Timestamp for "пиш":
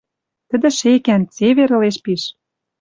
2.03-2.23